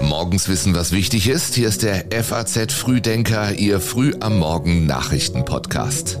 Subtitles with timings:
[0.00, 1.54] Morgens wissen, was wichtig ist.
[1.54, 6.18] Hier ist der FAZ Frühdenker, Ihr Früh am Morgen Nachrichten Podcast.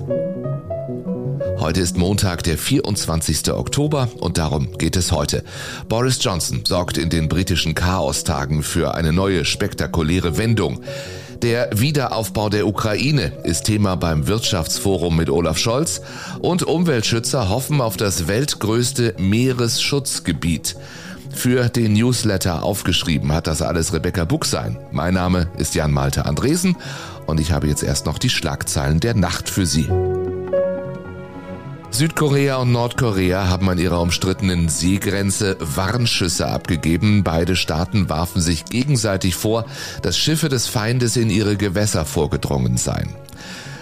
[1.58, 3.52] Heute ist Montag, der 24.
[3.52, 5.42] Oktober und darum geht es heute.
[5.88, 10.84] Boris Johnson sorgt in den britischen Chaostagen für eine neue spektakuläre Wendung.
[11.42, 16.00] Der Wiederaufbau der Ukraine ist Thema beim Wirtschaftsforum mit Olaf Scholz
[16.38, 20.76] und Umweltschützer hoffen auf das weltgrößte Meeresschutzgebiet.
[21.34, 24.78] Für den Newsletter aufgeschrieben hat das alles Rebecca Buchsein.
[24.92, 26.76] Mein Name ist Jan Malte Andresen
[27.26, 29.88] und ich habe jetzt erst noch die Schlagzeilen der Nacht für Sie.
[31.94, 37.22] Südkorea und Nordkorea haben an ihrer umstrittenen Seegrenze Warnschüsse abgegeben.
[37.22, 39.66] Beide Staaten warfen sich gegenseitig vor,
[40.00, 43.10] dass Schiffe des Feindes in ihre Gewässer vorgedrungen seien.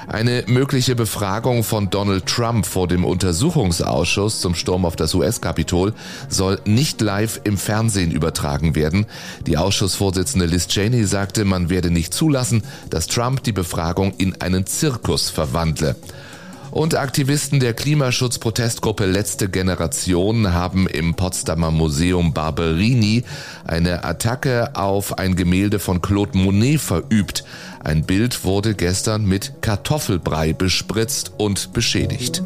[0.08, 5.94] Eine mögliche Befragung von Donald Trump vor dem Untersuchungsausschuss zum Sturm auf das US-Kapitol
[6.28, 9.06] soll nicht live im Fernsehen übertragen werden.
[9.46, 14.66] Die Ausschussvorsitzende Liz Cheney sagte, man werde nicht zulassen, dass Trump die Befragung in einen
[14.66, 15.94] Zirkus verwandle.
[16.70, 23.24] Und Aktivisten der Klimaschutzprotestgruppe Letzte Generation haben im Potsdamer Museum Barberini
[23.64, 27.44] eine Attacke auf ein Gemälde von Claude Monet verübt.
[27.82, 32.42] Ein Bild wurde gestern mit Kartoffelbrei bespritzt und beschädigt.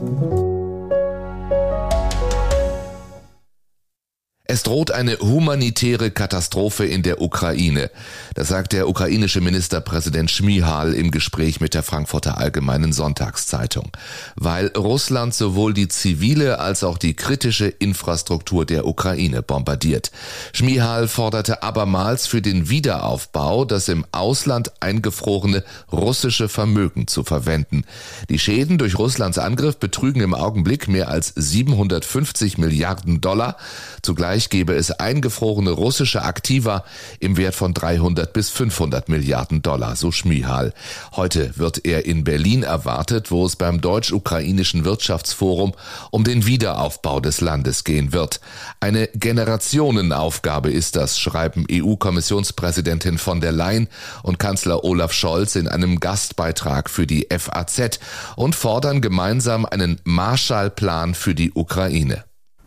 [4.55, 7.91] Es droht eine humanitäre Katastrophe in der Ukraine.
[8.35, 13.91] Das sagt der ukrainische Ministerpräsident Schmihal im Gespräch mit der Frankfurter Allgemeinen Sonntagszeitung.
[14.37, 20.13] Weil Russland sowohl die zivile als auch die kritische Infrastruktur der Ukraine bombardiert.
[20.53, 27.83] Schmihal forderte abermals für den Wiederaufbau das im Ausland eingefrorene russische Vermögen zu verwenden.
[28.29, 33.57] Die Schäden durch Russlands Angriff betrügen im Augenblick mehr als 750 Milliarden Dollar.
[34.01, 36.85] Zugleich Zugleich gebe es eingefrorene russische Aktiva
[37.19, 40.75] im Wert von 300 bis 500 Milliarden Dollar, so Schmihal.
[41.13, 45.73] Heute wird er in Berlin erwartet, wo es beim deutsch-ukrainischen Wirtschaftsforum
[46.11, 48.41] um den Wiederaufbau des Landes gehen wird.
[48.81, 53.89] Eine Generationenaufgabe ist das, schreiben EU-Kommissionspräsidentin von der Leyen
[54.23, 57.99] und Kanzler Olaf Scholz in einem Gastbeitrag für die FAZ
[58.37, 62.25] und fordern gemeinsam einen Marshallplan für die Ukraine.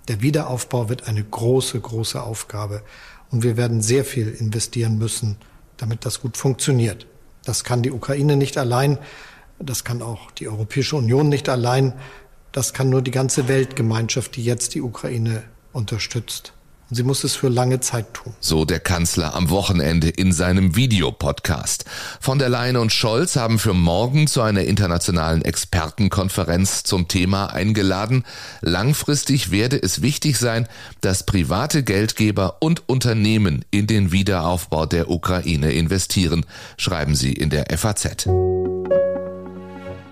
[0.08, 2.82] Der Wiederaufbau wird eine große, große Aufgabe.
[3.30, 5.38] Und wir werden sehr viel investieren müssen,
[5.76, 7.08] damit das gut funktioniert.
[7.44, 9.00] Das kann die Ukraine nicht allein.
[9.60, 11.94] Das kann auch die Europäische Union nicht allein.
[12.52, 16.54] Das kann nur die ganze Weltgemeinschaft, die jetzt die Ukraine unterstützt.
[16.90, 18.34] Und sie muss es für lange Zeit tun.
[18.40, 21.86] So der Kanzler am Wochenende in seinem Videopodcast.
[22.22, 28.24] Von der Leyen und Scholz haben für morgen zu einer internationalen Expertenkonferenz zum Thema eingeladen.
[28.62, 30.68] Langfristig werde es wichtig sein,
[31.02, 36.46] dass private Geldgeber und Unternehmen in den Wiederaufbau der Ukraine investieren,
[36.78, 38.28] schreiben sie in der FAZ.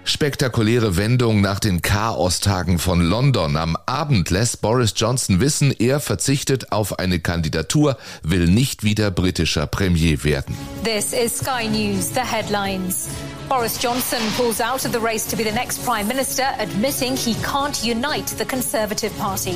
[0.07, 3.57] Spektakuläre Wendung nach den Chaostagen von London.
[3.57, 9.66] Am Abend lässt Boris Johnson wissen, er verzichtet auf eine Kandidatur, will nicht wieder britischer
[9.66, 10.55] Premier werden.
[10.83, 13.07] This is Sky News, the headlines.
[13.49, 17.33] Boris Johnson pulls out of the race to be the next Prime Minister, admitting he
[17.43, 19.55] can't unite the Conservative Party.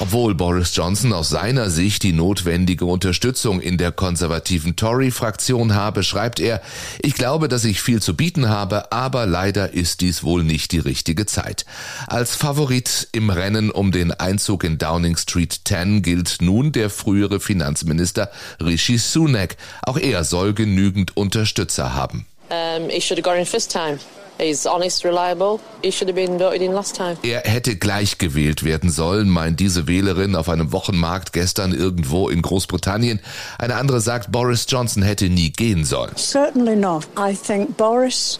[0.00, 6.38] Obwohl Boris Johnson aus seiner Sicht die notwendige Unterstützung in der konservativen Tory-Fraktion habe, schreibt
[6.38, 6.62] er,
[7.02, 10.78] ich glaube, dass ich viel zu bieten habe, aber leider ist dies wohl nicht die
[10.78, 11.66] richtige Zeit.
[12.06, 17.40] Als Favorit im Rennen um den Einzug in Downing Street 10 gilt nun der frühere
[17.40, 18.30] Finanzminister
[18.60, 19.56] Rishi Sunak.
[19.82, 22.24] Auch er soll genügend Unterstützer haben.
[22.50, 22.88] Um,
[24.66, 25.60] honest, reliable.
[25.82, 27.16] He should have been voted in last time.
[27.22, 32.42] Er hätte gleich gewählt werden sollen, meint diese Wählerin auf einem Wochenmarkt gestern irgendwo in
[32.42, 33.20] Großbritannien.
[33.58, 36.12] Eine andere sagt, Boris Johnson hätte nie gehen sollen.
[36.16, 37.06] Certainly not.
[37.18, 38.38] I think Boris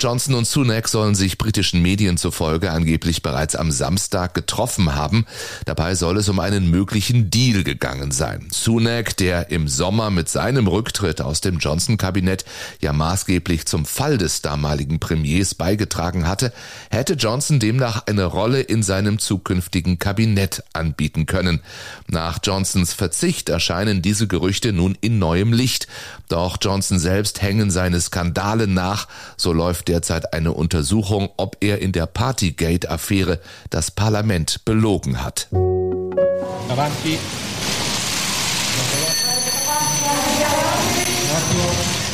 [0.00, 5.26] Johnson und Sunak sollen sich britischen Medien zufolge angeblich bereits am Samstag getroffen haben.
[5.64, 8.48] Dabei soll es um einen möglichen Deal gegangen sein.
[8.50, 12.44] Sunak, der im Sommer mit seinem Rücktritt aus dem Johnson-Kabinett
[12.80, 16.52] ja maßgeblich zum Fall des damaligen Premiers beigetragen hatte,
[16.90, 21.60] hätte Johnson demnach eine Rolle in seinem zukünftigen Kabinett anbieten können.
[22.08, 25.86] Nach Johnsons Verzicht erscheinen diese Gerüchte nun in neuem Licht.
[26.28, 29.06] Doch Johnson selbst hängen seine Skandale nach.
[29.36, 33.38] So läuft derzeit eine Untersuchung, ob er in der Partygate-Affäre
[33.68, 35.48] das Parlament belogen hat.
[36.68, 37.18] Avanti.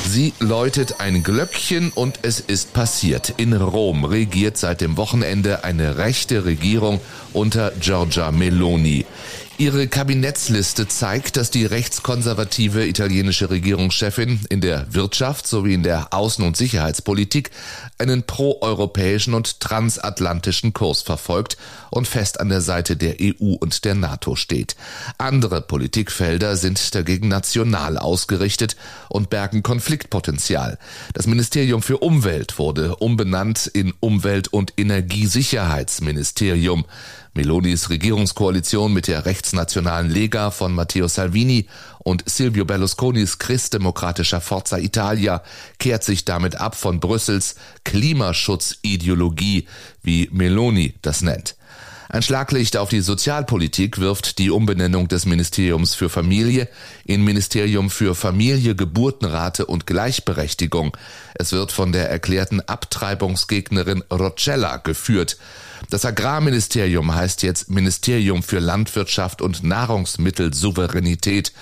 [0.09, 3.35] Sie läutet ein Glöckchen und es ist passiert.
[3.37, 7.01] In Rom regiert seit dem Wochenende eine rechte Regierung
[7.35, 9.05] unter Giorgia Meloni.
[9.59, 16.47] Ihre Kabinettsliste zeigt, dass die rechtskonservative italienische Regierungschefin in der Wirtschaft sowie in der Außen-
[16.47, 17.51] und Sicherheitspolitik
[17.97, 21.57] einen proeuropäischen und transatlantischen Kurs verfolgt
[21.91, 24.77] und fest an der Seite der EU und der NATO steht.
[25.17, 28.77] Andere Politikfelder sind dagegen national ausgerichtet
[29.09, 30.77] und bergen Konfliktpotenzial.
[31.15, 36.85] Das Ministerium für Umwelt wurde umbenannt in Umwelt- und Energiesicherheitsministerium.
[37.37, 41.67] Melonis Regierungskoalition mit der rechtsnationalen Lega von Matteo Salvini
[41.99, 45.43] und Silvio Berlusconis christdemokratischer Forza Italia
[45.79, 49.69] kehrt sich damit ab von Brüssels Klimaschutzideologie,
[50.03, 51.57] wie Meloni das nennt.
[52.09, 56.69] Ein Schlaglicht auf die Sozialpolitik wirft die Umbenennung des Ministeriums für Familie
[57.05, 60.97] in Ministerium für Familie, Geburtenrate und Gleichberechtigung.
[61.35, 65.37] Es wird von der erklärten Abtreibungsgegnerin Rocella geführt.
[65.91, 71.53] Das Agrarministerium heißt jetzt Ministerium für Landwirtschaft und Nahrungsmittelsouveränität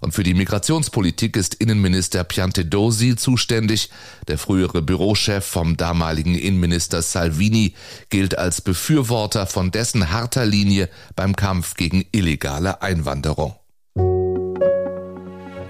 [0.00, 3.88] Und für die Migrationspolitik ist Innenminister Piantedosi zuständig.
[4.26, 7.74] Der frühere Bürochef vom damaligen Innenminister Salvini
[8.10, 13.54] gilt als Befürworter von dessen harter Linie beim Kampf gegen illegale Einwanderung.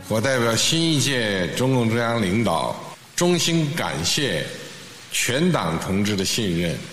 [0.09, 2.77] 我代表新一届中共中央领导
[3.17, 4.45] 衷心感谢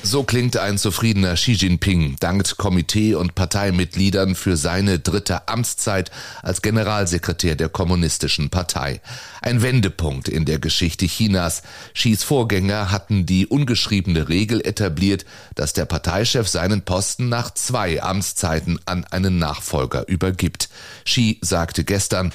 [0.02, 6.10] so klingt ein zufriedener Xi Jinping, dankt Komitee und Parteimitgliedern für seine dritte Amtszeit
[6.42, 9.00] als Generalsekretär der Kommunistischen Partei.
[9.42, 11.62] Ein Wendepunkt in der Geschichte Chinas.
[11.92, 18.78] Xis Vorgänger hatten die ungeschriebene Regel etabliert, dass der Parteichef seinen Posten nach zwei Amtszeiten
[18.86, 20.70] an einen Nachfolger übergibt.
[21.04, 22.32] Xi sagte gestern,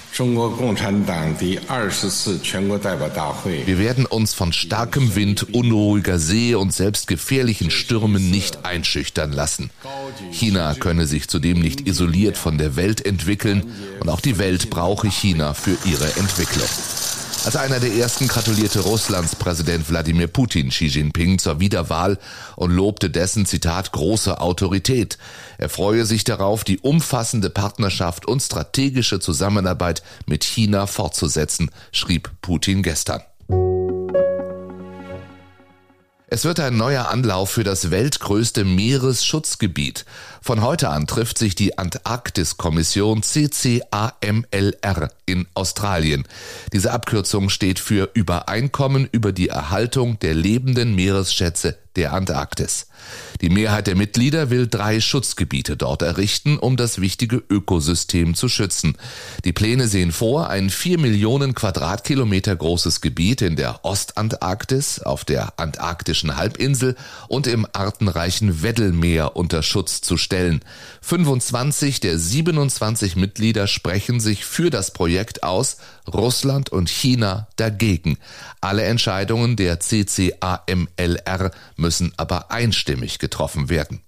[3.65, 9.69] wir werden uns von starkem Wind, unruhiger See und selbst gefährlichen Stürmen nicht einschüchtern lassen.
[10.31, 15.09] China könne sich zudem nicht isoliert von der Welt entwickeln und auch die Welt brauche
[15.09, 16.67] China für ihre Entwicklung.
[17.45, 22.17] Als einer der ersten gratulierte Russlands Präsident Wladimir Putin Xi Jinping zur Wiederwahl
[22.57, 25.17] und lobte dessen Zitat große Autorität.
[25.57, 32.83] Er freue sich darauf, die umfassende Partnerschaft und strategische Zusammenarbeit mit China fortzusetzen, schrieb Putin
[32.83, 33.21] gestern.
[36.31, 40.05] Es wird ein neuer Anlauf für das weltgrößte Meeresschutzgebiet.
[40.43, 46.27] Von heute an trifft sich die Antarktis-Kommission CCAMLR in Australien.
[46.71, 52.87] Diese Abkürzung steht für Übereinkommen über die Erhaltung der lebenden Meeresschätze der Antarktis.
[53.41, 58.97] Die Mehrheit der Mitglieder will drei Schutzgebiete dort errichten, um das wichtige Ökosystem zu schützen.
[59.45, 65.59] Die Pläne sehen vor, ein vier Millionen Quadratkilometer großes Gebiet in der Ostantarktis, auf der
[65.59, 66.95] antarktischen Halbinsel
[67.27, 70.61] und im artenreichen Weddellmeer unter Schutz zu stellen.
[71.01, 75.77] 25 der 27 Mitglieder sprechen sich für das Projekt aus,
[76.09, 78.17] Russland und China dagegen.
[78.61, 84.01] Alle Entscheidungen der CCAMLR müssen aber einstimmig getroffen werden.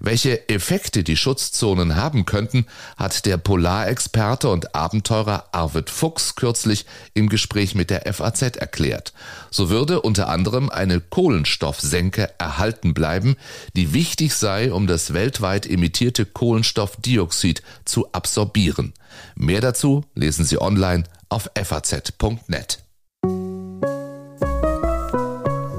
[0.00, 2.66] Welche Effekte die Schutzzonen haben könnten,
[2.96, 9.12] hat der Polarexperte und Abenteurer Arvid Fuchs kürzlich im Gespräch mit der FAZ erklärt.
[9.50, 13.36] So würde unter anderem eine Kohlenstoffsenke erhalten bleiben,
[13.74, 18.92] die wichtig sei, um das weltweit emittierte Kohlenstoffdioxid zu absorbieren.
[19.34, 22.85] Mehr dazu lesen Sie online auf faz.net.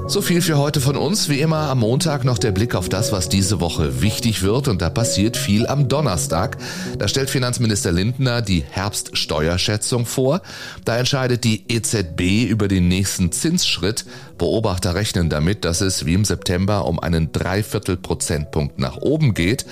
[0.08, 1.28] So viel für heute von uns.
[1.28, 4.66] Wie immer am Montag noch der Blick auf das, was diese Woche wichtig wird.
[4.66, 6.56] Und da passiert viel am Donnerstag.
[6.98, 10.40] Da stellt Finanzminister Lindner die Herbststeuerschätzung vor.
[10.86, 14.06] Da entscheidet die EZB über den nächsten Zinsschritt.
[14.38, 19.66] Beobachter rechnen damit, dass es wie im September um einen Dreiviertel Prozentpunkt nach oben geht.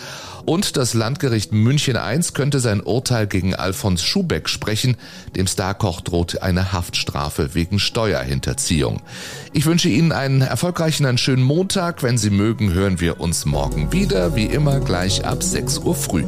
[0.44, 4.96] Und das Landgericht München I könnte sein Urteil gegen Alfons Schubeck sprechen.
[5.34, 9.02] Dem Starkoch droht eine Haftstrafe wegen Steuerhinterziehung.
[9.52, 12.02] Ich wünsche Ihnen einen erfolgreichen, einen schönen Montag.
[12.02, 16.24] Wenn Sie mögen, hören wir uns morgen wieder, wie immer gleich ab 6 Uhr früh.